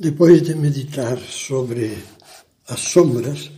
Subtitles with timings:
[0.00, 1.94] Depois de meditar sobre
[2.66, 3.50] as sombras,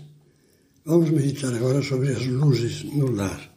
[0.85, 3.55] vamos meditar agora sobre as luzes no lar.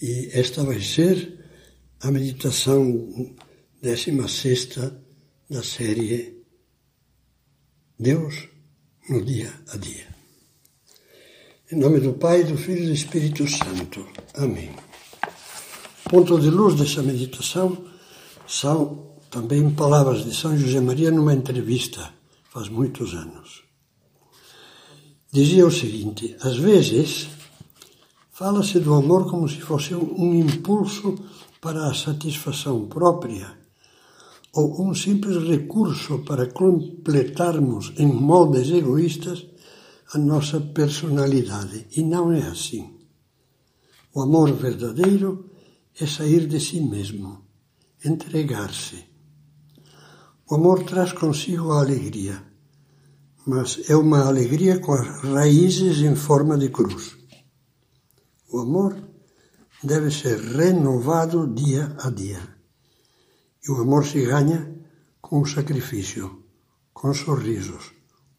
[0.00, 1.44] E esta vai ser
[2.00, 3.34] a meditação
[3.82, 4.96] décima sexta
[5.50, 6.44] da série
[7.98, 8.48] Deus
[9.08, 10.06] no dia a dia.
[11.72, 14.06] Em nome do Pai, do Filho e do Espírito Santo.
[14.34, 14.70] Amém.
[16.06, 17.90] O ponto de luz dessa meditação
[18.46, 22.12] são também palavras de São José Maria numa entrevista,
[22.50, 23.64] faz muitos anos.
[25.32, 27.28] Dizia o seguinte: às vezes
[28.30, 31.18] fala-se do amor como se fosse um impulso
[31.62, 33.58] para a satisfação própria
[34.52, 39.46] ou um simples recurso para completarmos em moldes egoístas
[40.12, 41.86] a nossa personalidade.
[41.96, 42.98] E não é assim.
[44.12, 45.48] O amor verdadeiro
[45.98, 47.46] é sair de si mesmo,
[48.04, 49.11] entregar-se
[50.52, 52.44] o amor traz consigo a alegria,
[53.46, 57.16] mas é uma alegria com as raízes em forma de cruz.
[58.50, 58.94] O amor
[59.82, 62.42] deve ser renovado dia a dia.
[63.66, 64.70] E o amor se ganha
[65.22, 66.44] com sacrifício,
[66.92, 67.90] com sorrisos,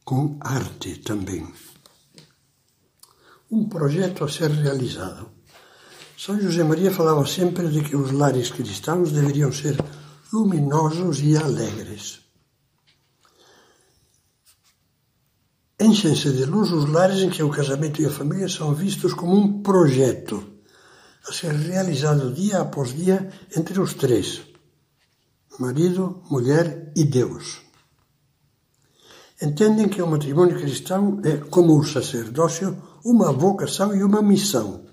[0.05, 1.51] com arte também.
[3.49, 5.31] Um projeto a ser realizado.
[6.15, 9.75] São José Maria falava sempre de que os lares cristãos deveriam ser
[10.33, 12.21] luminosos e alegres.
[15.79, 19.35] Enchem-se de luz os lares em que o casamento e a família são vistos como
[19.35, 20.43] um projeto
[21.27, 24.41] a ser realizado dia após dia entre os três:
[25.59, 27.61] marido, mulher e Deus.
[29.39, 34.87] Entendem que o matrimônio cristão é, como o sacerdócio, uma vocação e uma missão.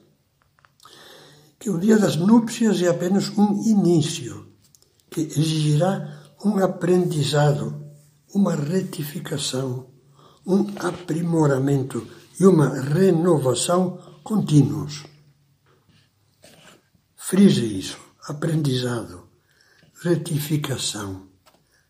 [1.59, 4.50] Que o dia das núpcias é apenas um início
[5.11, 7.85] que exigirá um aprendizado,
[8.35, 9.91] uma retificação,
[10.47, 12.07] um aprimoramento
[12.39, 15.05] e uma renovação contínuos.
[17.17, 19.29] Frise isso: aprendizado,
[20.03, 21.29] retificação,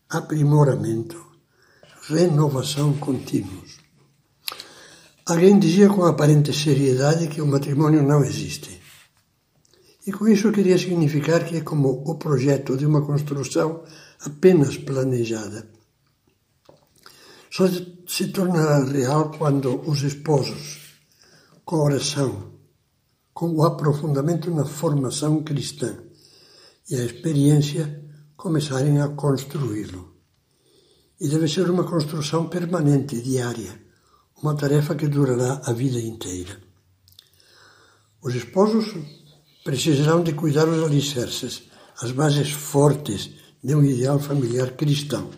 [0.09, 1.23] aprimoramento,
[2.09, 3.79] renovação contínuos.
[5.25, 8.80] Alguém dizia com aparente seriedade que o matrimônio não existe.
[10.05, 13.83] E com isso eu queria significar que é como o projeto de uma construção
[14.19, 15.69] apenas planejada.
[17.51, 17.67] Só
[18.07, 20.79] se tornará real quando os esposos,
[21.63, 22.53] com oração,
[23.33, 25.97] com o aprofundamento na formação cristã
[26.89, 28.03] e a experiência,
[28.35, 30.15] começarem a construí-lo.
[31.19, 33.79] E deve ser uma construção permanente, diária,
[34.41, 36.59] uma tarefa que durará a vida inteira.
[38.23, 38.95] Os esposos
[39.63, 41.63] precisarão de cuidar os alicerces,
[42.01, 43.29] as bases fortes
[43.63, 45.29] de um ideal familiar cristão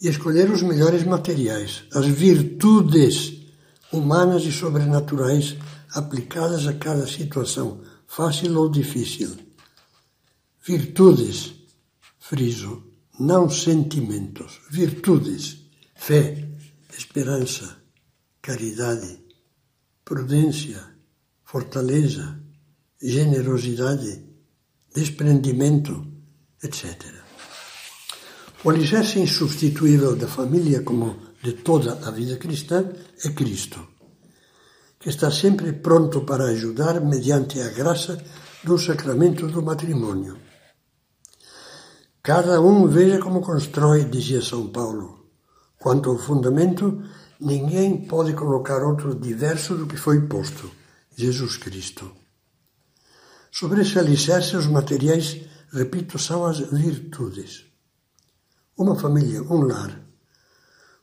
[0.00, 3.40] e escolher os melhores materiais, as virtudes
[3.92, 5.56] humanas e sobrenaturais
[5.94, 9.36] aplicadas a cada situação, fácil ou difícil.
[10.62, 11.54] Virtudes,
[12.18, 12.82] friso,
[13.18, 15.58] não sentimentos, virtudes,
[15.94, 16.46] fé,
[16.96, 17.76] esperança,
[18.42, 19.18] caridade,
[20.04, 20.82] prudência,
[21.44, 22.38] fortaleza,
[23.08, 24.24] generosidade,
[24.94, 26.06] desprendimento,
[26.62, 26.86] etc.
[28.64, 32.84] O alicerce insubstituível da família, como de toda a vida cristã,
[33.24, 33.86] é Cristo,
[34.98, 38.18] que está sempre pronto para ajudar mediante a graça
[38.64, 40.36] do sacramento do matrimônio.
[42.20, 45.30] Cada um veja como constrói, dizia São Paulo.
[45.78, 47.00] Quanto ao fundamento,
[47.40, 50.68] ninguém pode colocar outro diverso do que foi posto,
[51.16, 52.25] Jesus Cristo.
[53.50, 55.40] Sobre esse alicerce, os materiais,
[55.72, 57.64] repito, são as virtudes.
[58.76, 60.06] Uma família, um lar,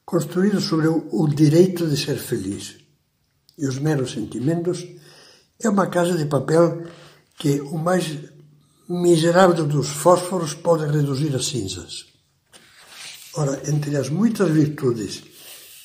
[0.06, 2.78] construído sobre o direito de ser feliz
[3.58, 4.86] e os meros sentimentos,
[5.60, 6.86] é uma casa de papel
[7.38, 8.20] que o mais
[8.88, 12.06] miserável dos fósforos pode reduzir a cinzas.
[13.36, 15.24] Ora, entre as muitas virtudes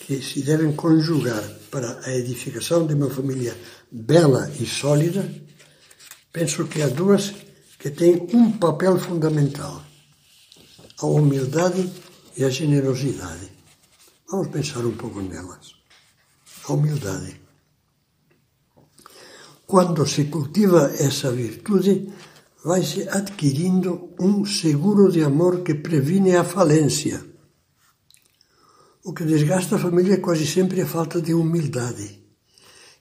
[0.06, 3.56] que se devem conjugar para a edificação de uma família
[3.90, 5.31] bela e sólida,
[6.32, 7.34] penso que há duas
[7.78, 9.82] que têm um papel fundamental:
[11.00, 11.90] a humildade
[12.36, 13.50] e a generosidade.
[14.30, 15.75] Vamos pensar um pouco nelas.
[16.69, 17.40] A humildade.
[19.66, 22.12] Quando se cultiva essa virtude,
[22.64, 27.25] vai-se adquirindo um seguro de amor que previne a falência.
[29.04, 32.22] O que desgasta a família é quase sempre a falta de humildade.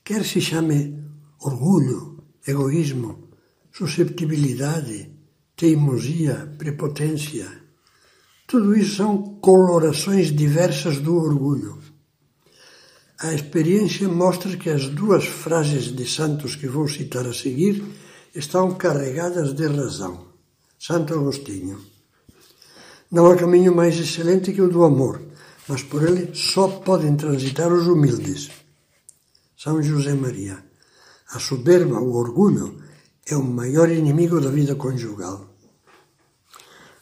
[0.03, 1.03] Quer se chame
[1.39, 2.16] orgulho,
[2.47, 3.29] egoísmo,
[3.71, 5.11] susceptibilidade,
[5.55, 7.47] teimosia, prepotência.
[8.47, 11.77] Tudo isso são colorações diversas do orgulho.
[13.19, 17.83] A experiência mostra que as duas frases de santos que vou citar a seguir
[18.33, 20.27] estão carregadas de razão.
[20.79, 21.81] Santo Agostinho.
[23.11, 25.21] Não há caminho mais excelente que o do amor,
[25.67, 28.51] mas por ele só podem transitar os humildes.
[29.57, 30.66] São José Maria.
[31.31, 32.81] A soberba, o orgulho,
[33.25, 35.53] é o maior inimigo da vida conjugal.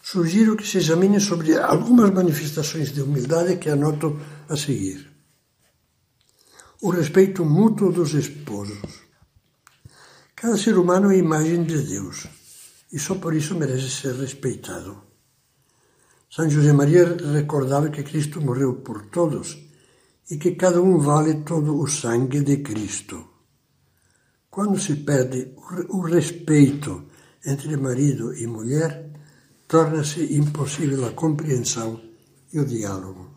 [0.02, 5.12] Sugiro que se examine sobre algumas manifestações de humildade que anoto a seguir.
[6.82, 9.06] O respeito mútuo dos esposos.
[10.36, 12.28] Cada ser humano é imagem de Deus
[12.92, 15.02] e só por isso merece ser respeitado.
[16.30, 19.58] São José Maria recordava que Cristo morreu por todos
[20.30, 23.35] e que cada um vale todo o sangue de Cristo.
[24.56, 25.52] Quando se perde
[25.90, 27.08] o respeito
[27.46, 29.12] entre marido e mulher,
[29.68, 32.00] torna-se impossível a compreensão
[32.54, 33.32] e o diálogo.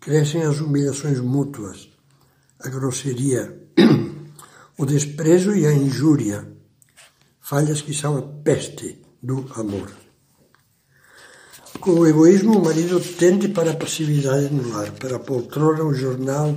[0.00, 1.88] Crescem as humilhações mútuas,
[2.58, 3.56] a grosseria,
[4.76, 6.44] o desprezo e a injúria,
[7.40, 9.92] falhas que são a peste do amor.
[11.78, 15.94] Com o egoísmo, o marido tende para a passividade no lar, para a poltrona, o
[15.94, 16.52] jornal,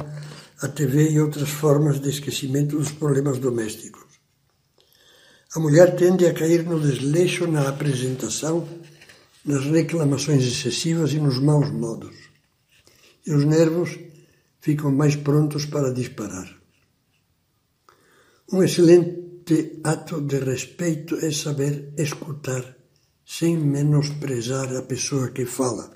[0.61, 4.09] a TV e outras formas de esquecimento dos problemas domésticos.
[5.55, 8.67] A mulher tende a cair no desleixo na apresentação,
[9.43, 12.15] nas reclamações excessivas e nos maus modos.
[13.25, 13.97] E os nervos
[14.59, 16.47] ficam mais prontos para disparar.
[18.51, 22.75] Um excelente ato de respeito é saber escutar
[23.25, 25.91] sem menosprezar a pessoa que fala.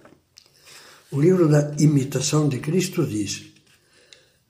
[1.12, 3.53] O livro da Imitação de Cristo diz: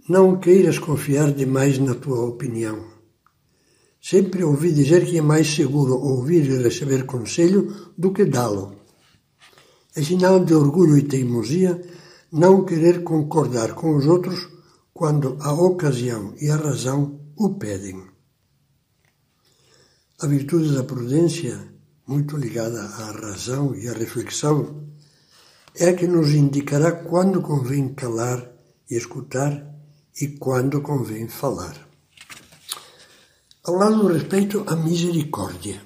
[0.08, 2.92] Não queiras confiar demais na tua opinião.
[4.02, 8.76] Sempre ouvi dizer que é mais seguro ouvir e receber conselho do que dá-lo.
[9.96, 11.82] É sinal de orgulho e teimosia
[12.32, 14.50] não querer concordar com os outros
[14.94, 18.04] quando a ocasião e a razão o pedem.
[20.20, 21.74] A virtude da prudência
[22.06, 24.90] muito ligada à razão e à reflexão,
[25.76, 28.52] é a que nos indicará quando convém calar
[28.90, 29.73] e escutar
[30.22, 31.76] e quando convém falar.
[33.64, 35.82] Ao lado do respeito, a misericórdia,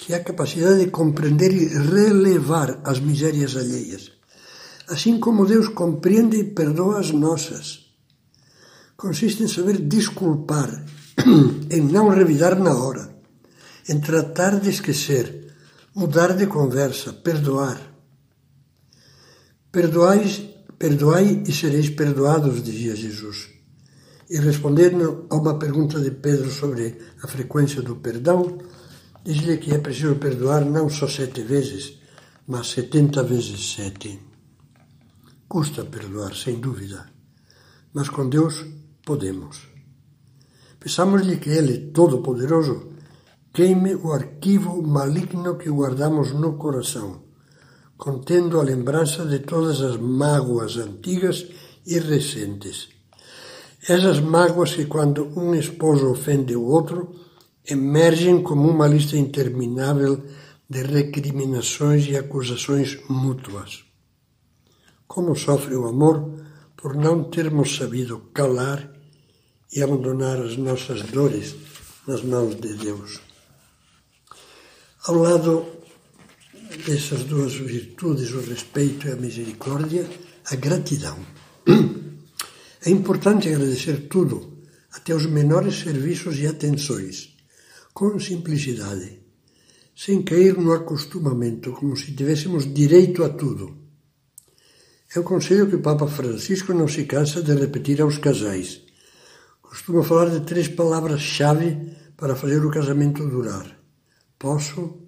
[0.00, 4.12] que é a capacidade de compreender e relevar as misérias alheias,
[4.88, 7.86] assim como Deus compreende e perdoa as nossas.
[8.96, 10.84] Consiste em saber desculpar,
[11.70, 13.18] em não revidar na hora
[13.88, 15.54] em tratar de esquecer,
[15.94, 17.80] mudar de conversa, perdoar.
[19.72, 20.42] Perdoais,
[20.78, 23.48] perdoai e sereis perdoados, dizia Jesus.
[24.30, 28.58] E respondendo a uma pergunta de Pedro sobre a frequência do perdão,
[29.24, 31.98] diz-lhe que é preciso perdoar não só sete vezes,
[32.46, 34.20] mas setenta vezes sete.
[35.48, 37.10] Custa perdoar, sem dúvida,
[37.92, 38.64] mas com Deus
[39.04, 39.66] podemos.
[40.78, 42.92] Peçamos-lhe que Ele, Todo-Poderoso,
[43.52, 47.27] queime o arquivo maligno que guardamos no coração,
[47.98, 51.46] contendo a lembrança de todas as mágoas antigas
[51.84, 52.88] e recentes.
[53.86, 57.14] Essas mágoas que, quando um esposo ofende o outro,
[57.66, 60.24] emergem como uma lista interminável
[60.70, 63.84] de recriminações e acusações mútuas.
[65.06, 66.16] Como sofre o amor
[66.76, 68.92] por não termos sabido calar
[69.74, 71.56] e abandonar as nossas dores
[72.06, 73.20] nas mãos de Deus.
[75.06, 75.77] Ao lado
[76.86, 80.08] dessas duas virtudes, o respeito e a misericórdia,
[80.46, 81.18] a gratidão.
[82.84, 84.58] É importante agradecer tudo,
[84.92, 87.36] até os menores serviços e atenções,
[87.92, 89.20] com simplicidade,
[89.94, 93.76] sem cair no acostumamento, como se tivéssemos direito a tudo.
[95.14, 98.82] É o conselho que o Papa Francisco não se cansa de repetir aos casais.
[99.60, 103.78] Costuma falar de três palavras-chave para fazer o casamento durar
[104.38, 105.07] Posso,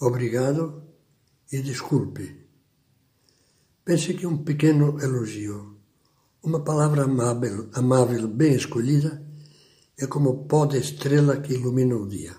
[0.00, 0.82] obrigado
[1.50, 2.46] e desculpe.
[3.84, 5.78] Pense que um pequeno elogio,
[6.42, 9.24] uma palavra amável, amável bem escolhida,
[9.98, 12.34] é como pó de estrela que ilumina o dia.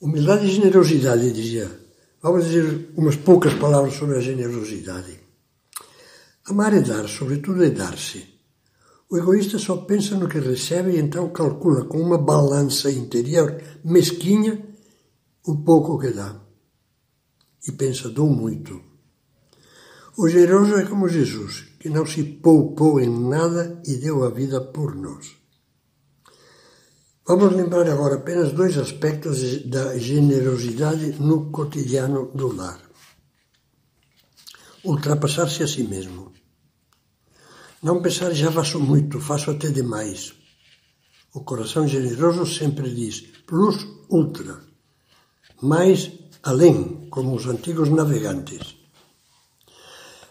[0.00, 1.70] Humildade e generosidade, dizia.
[2.20, 5.20] Vamos dizer umas poucas palavras sobre a generosidade.
[6.46, 8.26] Amar é dar, sobretudo é dar-se.
[9.08, 14.73] O egoísta só pensa no que recebe e então calcula com uma balança interior mesquinha
[15.46, 16.40] o pouco que dá.
[17.66, 18.80] E pensa, dou muito.
[20.16, 24.60] O generoso é como Jesus, que não se poupou em nada e deu a vida
[24.60, 25.36] por nós.
[27.26, 32.80] Vamos lembrar agora apenas dois aspectos da generosidade no cotidiano do lar.
[34.84, 36.32] Ultrapassar-se a si mesmo.
[37.82, 40.34] Não pensar já faço muito, faço até demais.
[41.34, 44.62] O coração generoso sempre diz plus ultra,
[45.64, 48.76] mais além, como os antigos navegantes.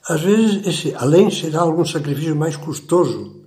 [0.07, 3.41] Às vezes esse além será algum sacrifício mais custoso,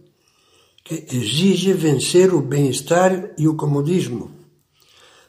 [0.83, 4.33] que exige vencer o bem-estar e o comodismo.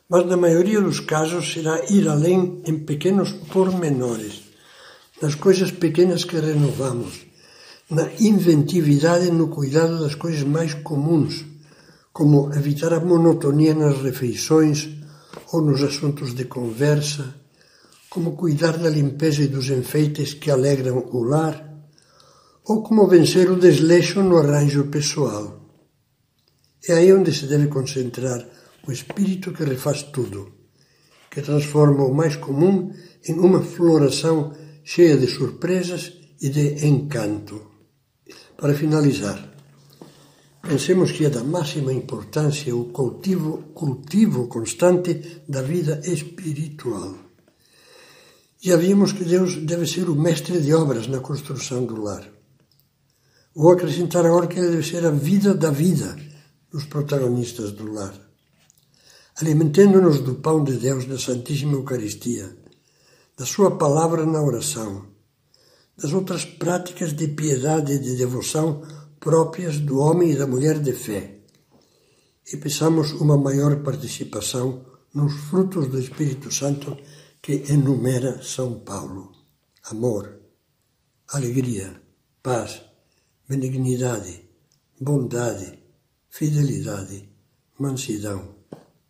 [0.10, 4.42] Mas na maioria dos casos será ir além em pequenos pormenores,
[5.22, 7.22] nas coisas pequenas que renovamos,
[7.90, 11.46] na inventividade no cuidado das coisas mais comuns,
[12.12, 14.97] como evitar a monotonia nas refeições
[15.52, 17.36] ou nos assuntos de conversa,
[18.10, 21.68] como cuidar da limpeza e dos enfeites que alegram o lar,
[22.66, 25.62] ou como vencer o desleixo no arranjo pessoal.
[26.88, 28.46] É aí onde se deve concentrar
[28.88, 30.52] o espírito que refaz tudo,
[31.30, 32.92] que transforma o mais comum
[33.28, 37.72] em uma floração cheia de surpresas e de encanto.
[38.58, 39.57] Para finalizar,
[40.68, 47.16] pensemos que é da máxima importância o cultivo, cultivo constante da vida espiritual.
[48.60, 52.28] Já vimos que Deus deve ser o mestre de obras na construção do lar.
[53.56, 56.18] Vou acrescentar agora que ele deve ser a vida da vida
[56.70, 58.14] dos protagonistas do lar.
[59.38, 62.58] Alimentando-nos do pão de Deus na Santíssima Eucaristia,
[63.38, 65.06] da Sua palavra na oração,
[65.96, 68.82] das outras práticas de piedade e de devoção
[69.20, 71.40] próprias do homem e da mulher de fé.
[72.52, 76.98] E peçamos uma maior participação nos frutos do Espírito Santo
[77.42, 79.32] que enumera São Paulo:
[79.84, 80.40] amor,
[81.28, 82.02] alegria,
[82.42, 82.88] paz
[83.48, 84.44] benignidade,
[85.00, 85.80] bondade,
[86.30, 87.30] fidelidade,
[87.80, 88.56] mansidão,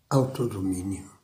[0.09, 1.16] autodomínio.